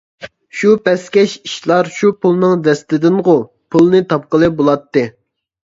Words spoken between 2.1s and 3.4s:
پۇلنىڭ دەستىدىنغۇ،